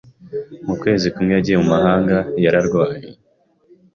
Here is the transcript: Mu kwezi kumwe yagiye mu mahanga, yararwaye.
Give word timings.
Mu 0.65 0.73
kwezi 0.81 1.07
kumwe 1.13 1.31
yagiye 1.37 1.57
mu 1.61 1.67
mahanga, 1.73 2.17
yararwaye. 2.43 2.97